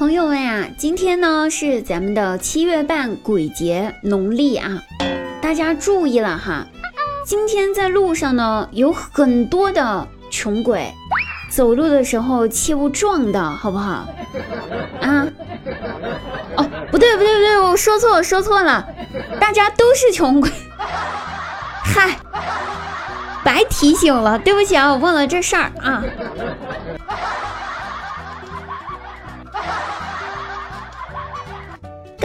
[0.00, 4.80] 朋友们呀，今天呢是咱们的七月半鬼节，农历啊，
[5.42, 6.66] 大家注意了哈。
[7.26, 10.90] 今天在路上呢有很多的穷鬼，
[11.50, 14.08] 走路的时候切勿撞到好不好？
[15.02, 15.28] 啊？
[16.56, 18.88] 哦，不对不对不对，我说错了说错了，
[19.38, 20.50] 大家都是穷鬼。
[21.84, 22.16] 嗨，
[23.44, 26.02] 白提醒了，对不起啊，我忘了这事儿啊。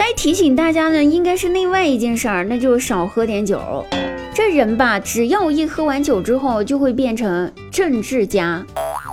[0.08, 3.84] 该提醒大家呢，应该是另外一件事儿，那就是少喝点酒。
[4.32, 8.64] 这人吧，只要一喝完酒之后，就会变成政治家、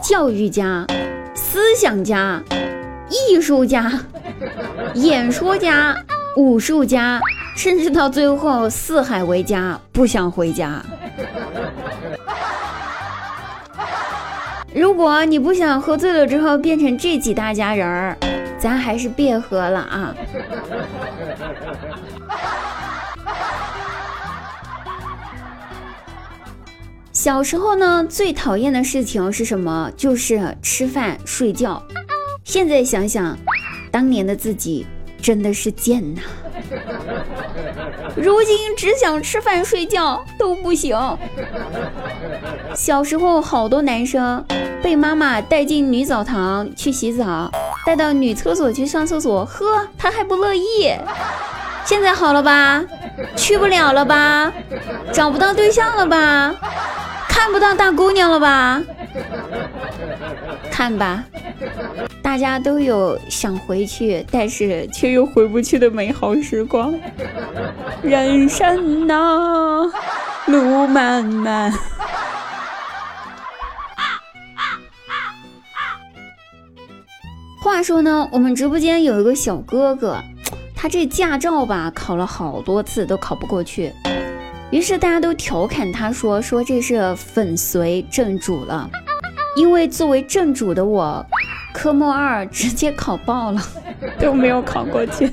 [0.04, 0.86] 教育家、
[1.34, 2.40] 思想家、
[3.10, 3.92] 艺术家、
[4.94, 5.98] 演说家、
[6.38, 7.20] 武术家，
[7.58, 10.80] 甚至到最后四海为家，不想回家。
[14.76, 18.16] 如果你不想喝醉了之后变成这几大家人儿。
[18.64, 20.16] 咱还是别喝了啊！
[27.12, 29.92] 小时候呢，最讨厌的事情是什么？
[29.98, 31.84] 就是吃饭睡觉。
[32.46, 33.38] 现在想想，
[33.92, 34.88] 当年的自己
[35.22, 36.22] 真的是贱呐！
[38.16, 40.98] 如今只想吃饭睡觉都不行。
[42.74, 44.46] 小时候好多男生
[44.82, 47.52] 被妈妈带进女澡堂去洗澡。
[47.86, 50.94] 带到女厕所去上厕所，呵，他还不乐意。
[51.86, 52.84] 现在好了吧？
[53.36, 54.52] 去不了了吧？
[55.12, 56.56] 找不到对象了吧？
[57.28, 58.82] 看不到大姑娘了吧？
[60.72, 61.24] 看吧，
[62.22, 66.94] 大家都有想回去，但是却又回不去的美好时光。
[68.02, 69.82] 人生啊，
[70.46, 71.74] 路漫漫。
[77.64, 80.18] 话说呢，我们直播间有一个小哥哥，
[80.76, 83.90] 他这驾照吧考了好多次都考不过去，
[84.70, 88.90] 于是大家都调侃他说说这是粉随正主了，
[89.56, 91.26] 因为作为正主的我，
[91.74, 93.62] 科目二直接考爆了，
[94.20, 95.32] 都没有考过去。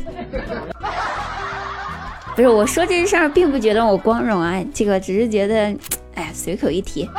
[2.37, 5.77] 不是我说这事儿，并不觉得我光荣啊，这个只是觉得，
[6.15, 7.10] 哎，随口一提。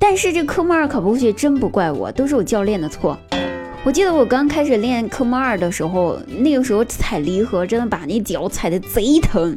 [0.00, 3.14] 但是这科目二考不过去，真不怪我，都是我教练的错。
[3.84, 9.56] 我记得我刚开始练科目二的时候，那个时候踩离合真的把那脚踩的贼疼，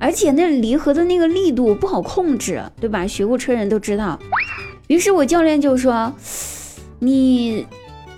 [0.00, 3.06] 而且那离合的那个力度不好控制，对吧？
[3.06, 4.18] 学过车人都知道。
[4.88, 6.12] 于是我教练就说
[6.98, 7.64] ：“你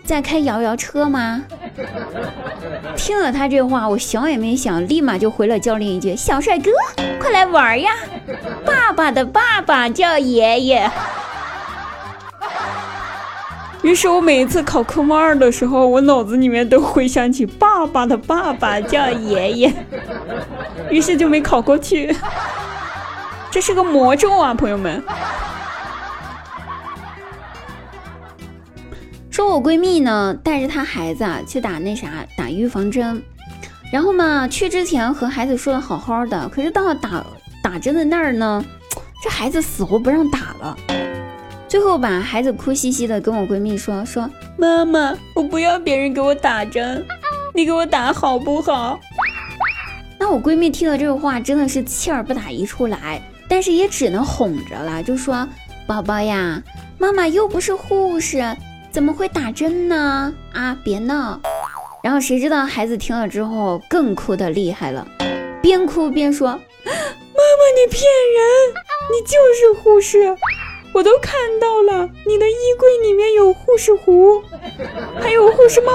[0.05, 1.45] 在开摇摇车吗？”
[2.97, 6.71] 听了他这话，我想也没想，立马就回了教练一句：“小帅哥，
[7.21, 7.91] 快来玩呀！
[8.65, 10.91] 爸爸的爸爸叫爷爷。”
[13.83, 19.73] 于是我每一次考科目二的时候，我脑子里面都会想起爸爸的爸爸叫爷爷，
[20.91, 22.15] 于是就没考过去。
[23.51, 25.03] 这是个魔咒啊，朋友们！
[29.31, 33.23] 说我闺蜜呢，带着她孩子啊去打那啥打预防针，
[33.91, 37.25] 然后嘛，去之前和孩子说的好好的，可是到了打
[37.63, 38.63] 打针的那儿呢，
[39.23, 40.77] 这孩子死活不让打了。
[41.71, 47.07] 最后把孩子哭兮兮的跟我闺蜜说说妈妈，我不要别人给我打针，
[47.55, 48.99] 你给我打好不好？
[50.19, 55.47] 那我闺蜜听了这个话，真的是气儿不打一处来，但是也只能哄着了，就说
[55.87, 56.61] 宝宝呀，
[56.99, 58.45] 妈妈又不是护士，
[58.91, 60.35] 怎么会打针呢？
[60.53, 61.41] 啊，别闹。
[62.03, 65.07] 然后谁知道孩子听了之后更哭的厉害了，
[65.63, 68.03] 边哭边说妈妈你骗
[68.35, 68.75] 人，
[69.13, 70.37] 你就是护士。
[70.93, 74.43] 我都看到了，你的衣柜里面有护士服，
[75.21, 75.93] 还有护士帽，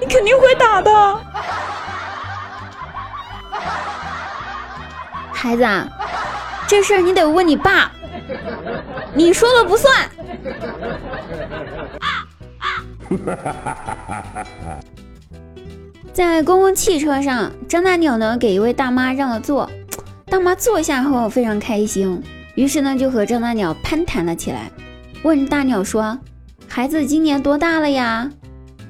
[0.00, 1.20] 你肯定会打的。
[5.32, 5.64] 孩子，
[6.66, 7.92] 这事儿你得问你爸，
[9.14, 10.10] 你说了不算。
[16.12, 19.70] 在公共汽车上，张大鸟呢给一位大妈让了座，
[20.26, 22.20] 大妈坐下后非常开心。
[22.54, 24.70] 于是呢，就和张大鸟攀谈了起来，
[25.22, 26.18] 问大鸟说
[26.68, 28.30] ：“孩子今年多大了呀？”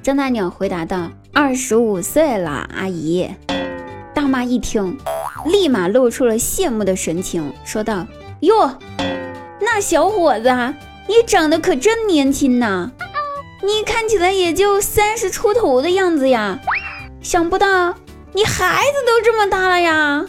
[0.03, 3.27] 张大鸟回答道：“二十五岁了，阿姨。”
[4.13, 4.95] 大妈一听，
[5.45, 8.05] 立马露出了羡慕的神情，说道
[8.41, 8.77] ：“哟，
[9.59, 10.49] 那小伙子，
[11.07, 12.91] 你长得可真年轻呐！
[13.63, 16.59] 你看起来也就三十出头的样子呀，
[17.19, 17.95] 想不到
[18.31, 20.23] 你孩子都这么大了呀！”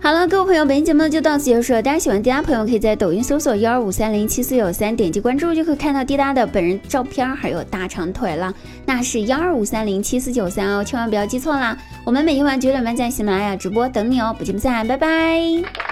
[0.00, 1.82] 好了，各位朋友，本期节目就到此结束了。
[1.82, 8.54] 大家喜欢滴答朋友，可以在抖音搜索幺二五三零七四九三，点击关注就可以看到滴答的本人照片，还有大长腿了，
[8.86, 11.76] 那是幺二五三零七四九三哦，千万不要记错啦。
[12.04, 15.87] 我们每天晚九点半在喜马拉雅直播等你哦，不见不散，拜拜。